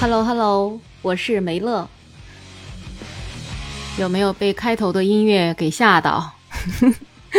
[0.00, 1.86] Hello Hello，我是梅乐。
[3.98, 6.36] 有没有被开头的音乐给吓到？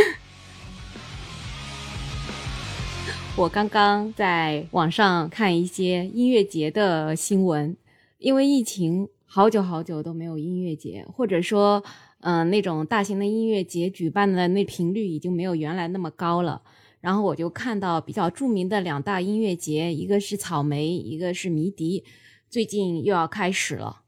[3.35, 7.75] 我刚刚在网上看一些音乐节的新闻，
[8.19, 11.83] 因为疫情，好久好久都没有音乐节，或者说，
[12.19, 16.61] 嗯、那种大型的音乐节举办的那频率已经没有原来那么高了。
[16.99, 22.03] 然后我就看到比较著名的两大音乐节，一个是草莓，一个是迷笛，
[22.51, 24.01] 最近又要开始了。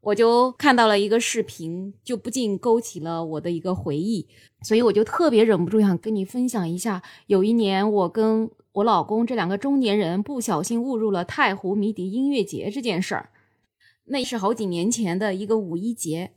[0.00, 4.28] 我就看到了一个视频，就不禁勾起了我的一个回忆，
[4.62, 7.02] 所以我就特别忍不住想跟你分享一下。
[7.26, 13.30] 有一年，我跟我老公这两个中年人不小心误入了太湖迷笛音乐节这件事儿。
[14.04, 16.30] 那是好几年前的一个五一节，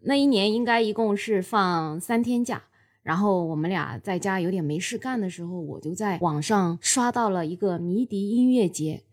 [0.00, 2.64] 那一年应该一共是放三天假。
[3.04, 9.04] 然后我们俩在家有点没事干的时候，我就在网上刷到了一个迷笛音乐节。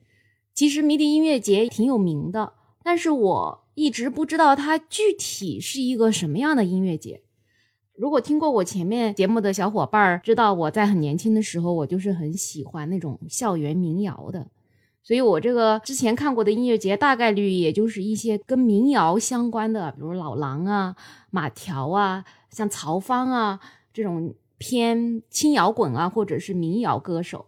[0.62, 7.23] 其实迷笛音乐节挺有名的，但是我一直不知道它具体是一个什么样的音乐节。
[7.95, 14.51] 如果听过我前面节目的小伙伴儿知道，我在很年轻的时候，我就是很喜欢那种校园民谣的，
[15.01, 20.96] 所以我这个之前看过的音乐节，大概率也就是一些跟民谣相关的，比如老狼啊、
[21.31, 23.59] 马条啊、像曹芳啊。
[23.91, 27.48] 这种偏轻摇滚啊，或者是民谣歌手，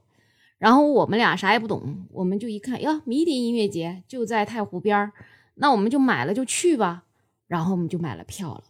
[0.64, 5.12] 然后我们俩啥也不懂，我们就一看呀，迷笛音乐节就在太湖边儿，
[5.56, 7.04] 那我们就买了就去吧，
[7.50, 8.64] 然后我们就买了票了。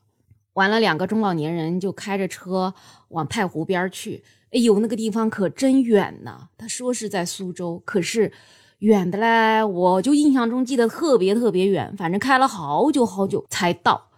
[0.53, 2.73] 完了，两个中老年人就开着车
[3.09, 4.23] 往太湖边去。
[4.49, 6.47] 哎呦，那个地方可真远呐！
[6.57, 8.31] 他说是在苏州，可是
[8.79, 14.09] 远的嘞，我就印象中记得特别特别远，反正开了好久好久才到。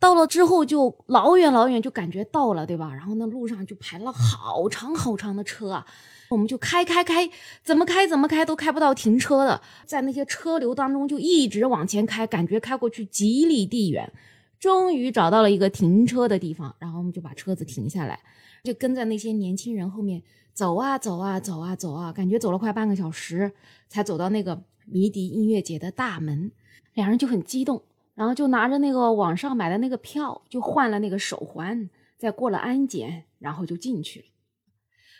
[0.00, 2.94] 到了之后就老远老远就感觉到了，对吧？
[2.94, 5.84] 然后那路上就排了好长好长的车啊，
[6.30, 7.28] 我们就开开开，
[7.64, 14.12] 怎么开怎么开都开不到停车的，在那些车流当中就一直往前开，感觉开过去几里地远，
[14.60, 18.20] 终于找到了一个停车的地方，然后我们就把车子停下来，
[18.62, 20.22] 就跟在那些年轻人后面
[20.54, 23.50] 走啊走啊走啊走啊，感觉走了快半个小时
[23.88, 26.52] 才走到那个迷笛音乐节的大门，
[26.94, 27.82] 两人就很激动。
[28.18, 34.26] 然后就拿着那个网上买的那个票，就换了那个手环，再过了安检，然后就进去了。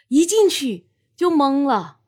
[0.09, 2.01] 一进去就懵了，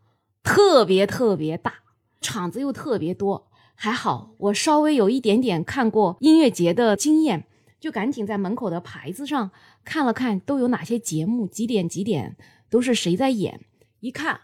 [0.42, 1.74] 特别特别大，
[2.20, 3.52] 场子又特别多。
[3.76, 7.46] 还好我稍微有一点点看过音乐节的经验，
[7.78, 9.52] 就赶紧在门口的牌子上
[9.84, 12.36] 看了看都有哪些节目，几点几点
[12.68, 13.60] 都是谁在演。
[14.00, 14.40] 一看，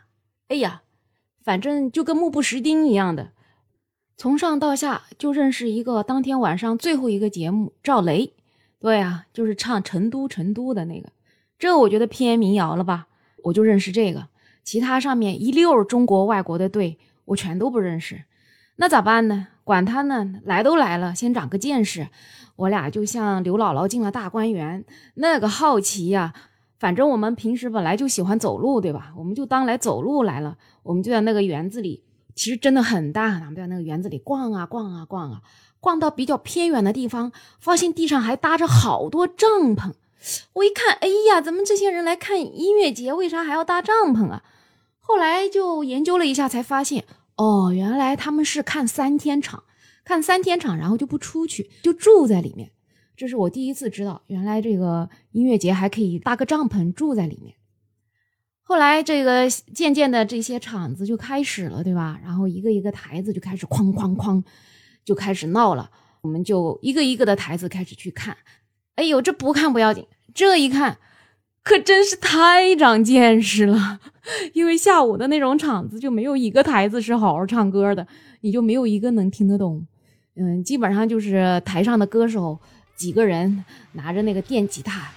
[0.46, 0.84] 哎呀，
[1.42, 3.32] 反正就跟目不识丁一样的。
[4.19, 8.32] 从上到下就认识一个当天晚上最后一个节目赵雷，
[8.81, 11.10] 对啊，就是唱《成都成都》的那个，
[11.59, 13.09] 这我觉得偏民谣了吧，
[13.44, 14.28] 我就认识这个，
[14.65, 18.22] 其他上面一溜中国外国的队我全都不认识，
[18.76, 19.49] 那咋办呢？
[19.65, 22.09] 管他呢，来都来了，先长个见识。
[22.55, 24.82] 我俩就像刘姥姥进了大观园，
[25.16, 26.32] 那个好奇呀。
[26.78, 29.12] 反正我们平时本来就喜欢走路，对吧？
[29.16, 32.03] 我们就当来走路来了，我们就在那个园子里。
[32.36, 35.41] 其实真的很大，咱们在那个园子里逛啊逛啊逛啊，
[35.80, 39.94] 逛到比较偏远的地方，发现地上还搭着好多帐篷。
[40.52, 44.44] 我一看，哎呀，咱们这些人来看音乐节，为啥还要搭帐篷啊？
[45.00, 47.04] 后来就研究了一下，才发现，
[47.36, 49.62] 哦，原来他们是看三天场，
[50.04, 52.72] 看三天场，然后就不出去，就住在里面。
[53.16, 57.54] 这是我第一次知道，原来这个音乐节还可以搭个帐篷住在里面。
[58.69, 62.19] 后来，这个渐渐的这些场子就开始了，对吧？
[62.25, 64.43] 然后一个一个台子就开始哐哐哐，
[65.04, 65.88] 就开始闹了。
[66.21, 68.37] 我们就一个一个的台子开始去看。
[68.97, 70.99] 哎呦，这不看不要紧，这一看
[71.62, 74.00] 可真是太长见识了。
[74.53, 78.05] 因为下午的那种场子就没有一个台子是好好唱歌的，
[78.41, 79.87] 你就没有一个能听得懂。
[80.34, 82.59] 嗯，基本上就是台上的歌手
[82.97, 85.09] 几个人拿着那个电吉他。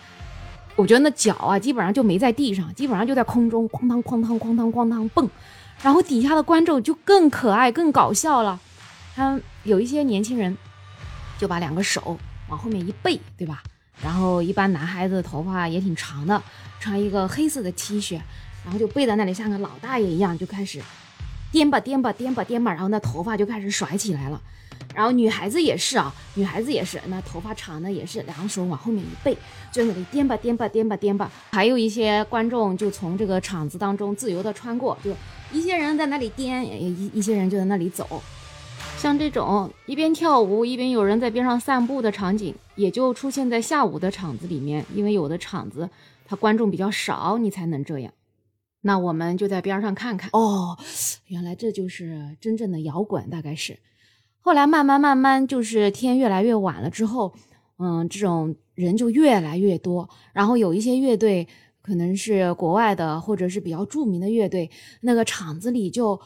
[0.79, 5.29] 我觉得那脚啊，基本上就没在地上，基本上就在空中哐当哐当哐当哐当蹦，
[5.81, 8.57] 然后底下的观众就更可爱、更搞笑了。
[9.13, 10.57] 他有一些年轻人
[11.37, 12.17] 就把两个手
[12.47, 13.61] 往后面一背，对吧？
[14.01, 16.41] 然后一般男孩子头发也挺长的，
[16.79, 18.13] 穿一个黑色的 T 恤，
[18.63, 20.81] 然后就背在那里像个老大爷一样，就开始
[21.51, 24.39] 颠吧颠吧颠吧颠吧，然后那头发就开始甩起来了。
[24.99, 29.33] 然后女孩子也是啊，女孩子也是，那头发长的也是，两手往后面一背，
[29.71, 31.31] 就在那里颠吧颠吧颠吧颠吧。
[31.51, 35.15] 还有一些观众就从这个场子当中自由的穿过，就
[35.53, 38.21] 一些人在那里颠，一一些人就在那里走。
[38.97, 45.89] 像这种一边跳舞一边有人在边上散步的场景，也就出现在下午的场子里面，因为有的场子
[46.25, 48.11] 它观众比较少，你才能这样。
[48.81, 50.77] 那我们就在边上看看，哦，
[51.27, 53.79] 原来这就是真正的摇滚，大概是。
[54.41, 57.33] 后来慢慢慢慢，就是天越来越晚了之后，
[57.77, 60.09] 嗯，这种人就越来越多。
[60.33, 61.47] 然后有一些乐队
[61.81, 64.69] 可能是国外的，或者是比较著名的乐队，
[65.01, 66.19] 那个场子里就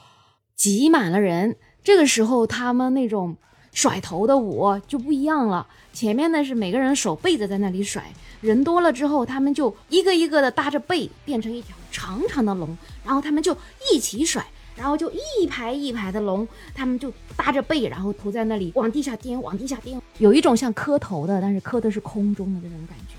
[0.56, 1.56] 挤满了人。
[1.84, 3.36] 这个时候，他们那种
[3.74, 5.68] 甩头的舞就不一样了。
[5.92, 8.04] 前面呢是每个人手背着在那里甩，
[8.42, 13.58] 人多了之后，他们就一个一个的搭着背，变成一条长长的龙，然后他们就
[13.92, 14.46] 一起甩。
[14.76, 23.16] 然后就一排一排的龙，他们就搭着背，然后头在那里往地下颠，往地下颠，有一种像磕头的，但是磕的是空中的这种感觉。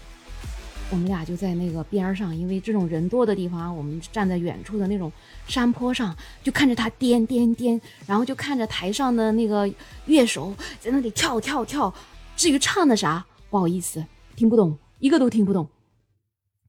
[0.91, 5.11] 我们俩就在那个边上，因为这种人多的地方，我们站在远处的那种
[5.49, 9.69] 山坡上，就看着他颠颠颠，然后就看着台上的那个
[10.07, 11.93] 乐手在那里跳跳跳。
[12.37, 14.05] 至于唱的啥，不好意思，
[14.37, 15.69] 听不懂，一个都听不懂。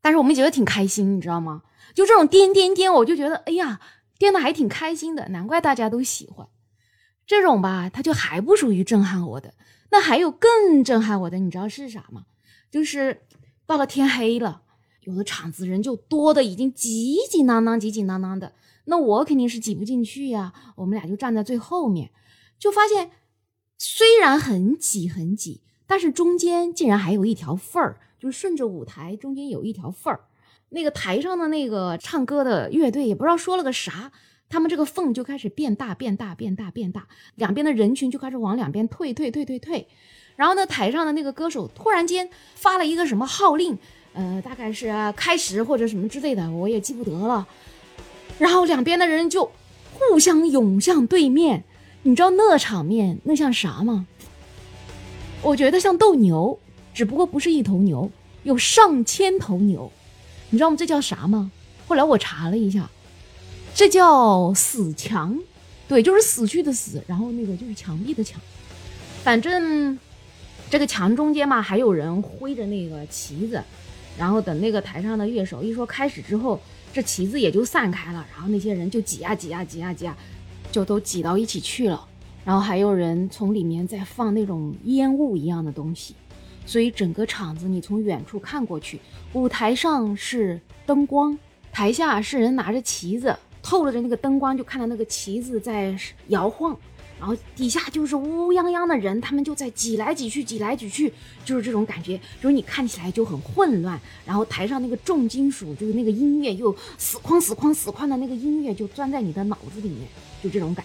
[0.02, 1.64] 但是我们觉得挺开心，你知道吗？
[1.94, 3.80] 就这种颠颠颠，我就觉得，哎呀。
[4.18, 6.48] 颠的还挺开心的，难怪大家都喜欢
[7.26, 7.90] 这种吧？
[7.90, 9.54] 它就还不属于震撼我的，
[9.92, 12.26] 那还有更震撼我的，你知道是啥吗？
[12.72, 13.22] 就是
[13.66, 14.62] 到了天黑了，
[15.02, 18.54] 有的场子人就多的已经挤挤囊囊、挤挤囊囊的，
[18.86, 20.54] 那我肯定是挤不进去呀。
[20.76, 22.12] 我们俩就站在最后面，
[22.60, 23.12] 就发现
[23.78, 30.26] 虽然很挤很挤，但是中间竟然还有一条缝儿，就顺着舞台中间有一条缝儿。
[30.76, 34.12] 那个台上的那个唱歌的乐队也不知道说了个啥，
[34.50, 39.88] 他们这个缝就开始变大变大变大变大，两边的人群就开始往两边退退退退退，
[40.36, 43.78] 然后呢，台上的那个歌手突然间发了一个什么号令，
[44.12, 47.48] 呃，大概是开始或者什么之类的，我也记不得了。
[48.38, 49.50] 然后两边的人就
[49.94, 51.64] 互相涌向对面，
[52.04, 54.06] 你知道那场面那像啥吗？
[55.42, 56.60] 我觉得像斗牛，
[56.94, 58.12] 只不过不是一头牛，
[58.44, 59.90] 有上千头牛。
[60.56, 60.78] 你知道吗？
[60.80, 61.52] 这叫啥吗？
[61.86, 62.90] 后来我查了一下，
[63.74, 65.38] 这叫死墙，
[65.86, 68.40] 对，就是死去的死，然后那个就是墙壁的墙。
[69.22, 70.00] 反正
[70.70, 73.62] 这个墙中间嘛，还有人挥着那个旗子，
[74.18, 76.58] 然后等那个台上的乐手一说开始之后，
[76.94, 80.16] 这旗子也就散开了，然后那些人就挤啊挤啊挤啊挤啊，
[80.72, 82.08] 就都挤到一起去了。
[82.46, 86.16] 然后还有人从里面在放那种烟雾一样的东西。
[86.66, 89.00] 所以整个场子，你从远处看过去，
[89.34, 91.38] 舞台上是灯光，
[91.72, 95.96] 台下是人拿着旗子，透着那个灯光，就看到那个旗子在
[96.30, 96.78] 摇晃，
[97.20, 101.14] 然后底下就是乌泱泱的人，他们就在挤来挤去，挤来挤去，
[101.44, 110.08] 就是这种感觉，就是你看起来就很混乱，然后台上那个重金属，就是那个音乐又死哐死哐死哐的那个音乐就钻在你的脑子里面，
[110.44, 110.84] 就这种感。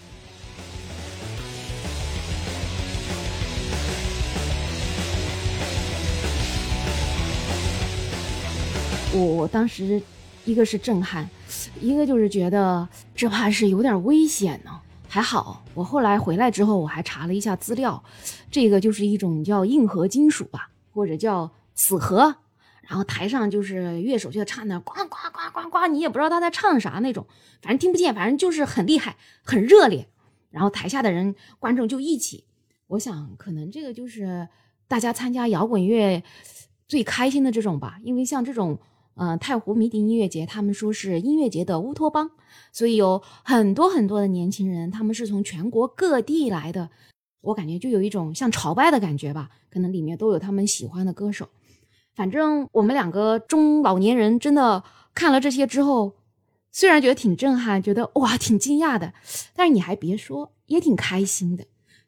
[9.13, 10.01] 我我当时，
[10.45, 11.29] 一个是震撼，
[11.81, 14.71] 一个就是觉得这怕是有点危险呢。
[15.05, 18.01] 还好我后来回来之后，我还查了一下资料，
[18.49, 22.33] 这个就是一种叫硬核金属吧，或者叫死核。
[22.83, 27.27] 然后台上就是乐手就在唱那呱呱呱呱呱，你也不知道他在唱啥那种，
[27.61, 30.07] 反正听不见，反正就是很厉害，很热烈。
[30.49, 32.45] 然后台下的人观众就一起，
[32.87, 34.47] 我想可能这个就是
[34.87, 36.23] 大家参加摇滚乐
[36.87, 38.79] 最开心的这种吧，因为像这种。
[39.21, 42.31] 呃，太湖迷笛音乐节，他们说是音乐节的乌托邦，
[42.73, 46.89] 所以有很多很多的年轻人，他们是从全国各地来的。
[47.41, 51.47] 我感觉就有一种像朝拜的感觉吧，可能里面都有他们喜欢的歌手。
[52.15, 56.13] 反正我们两个中老年人真的看了这些之后，
[56.71, 59.13] 虽然觉得挺震撼，觉得哇挺惊讶的，
[59.53, 61.63] 但是你还别说，也挺开心的。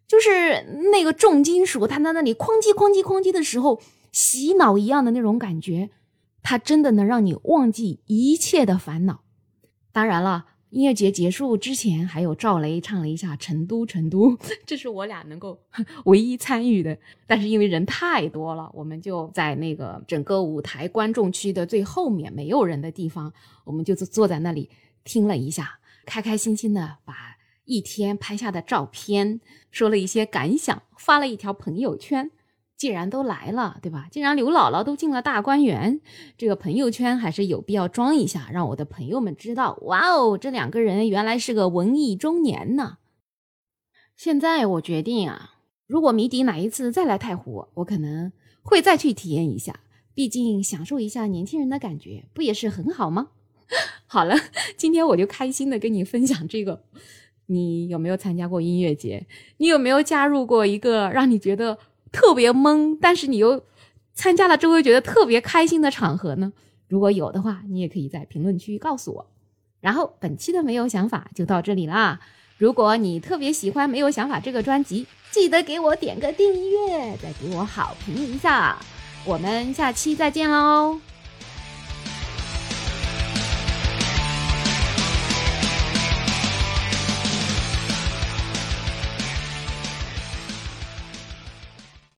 [0.07, 3.79] 就是那个重金属，他在那里哐叽哐叽哐叽的时候，
[4.11, 5.91] 洗脑一样的那种感觉。
[6.43, 9.23] 它真的能让你忘记一切的烦恼。
[9.91, 14.35] 当然了，音乐节结束之前，还有赵雷唱了一下《成都成都》，
[14.65, 15.57] 这是我俩能够
[16.05, 16.97] 唯一参与的。
[17.25, 23.31] 但是因为人太多了，我们就在那个整个舞台观众区的最后面没有人的地方，
[23.63, 24.69] 我们就坐坐在那里
[25.03, 29.39] 听了一下，开开心心的把一天拍下的照片
[29.71, 32.31] 说了一些感想，发了一条朋友圈。
[32.83, 34.09] 既然都来了，对吧？
[34.11, 36.01] 既然刘姥姥都进了大观园，
[36.37, 39.79] 这个朋友圈还是有必要装一下，让我的朋友们知道。
[39.83, 42.97] 哇哦，这两个人原来是个文艺中年呢。
[44.17, 45.51] 现在我决定啊，
[45.87, 49.79] 如果迷笛哪一次再来太湖，我可能会再去体验一下，
[50.13, 53.29] 毕竟享受一下年轻人的感觉，不也是很好吗？
[54.07, 54.35] 好了，
[54.75, 56.83] 今天我就开心的跟你分享这个。
[57.45, 59.25] 你有没有参加过音乐节？
[59.55, 61.77] 你有没有加入过一个让你觉得？
[62.13, 63.61] 特别懵，但是你又
[64.13, 66.53] 参加了之后觉得特别开心的场合呢？
[66.87, 69.27] 如果有的话，你也可以在评论区告诉我。
[69.81, 72.21] 然后本期的没有想法就到这里啦，
[72.57, 78.77] 如果你特别喜欢《没有想法》这个专辑，记得给我点个订阅，再给我好评一下。
[79.25, 81.12] 我们下期再见喽！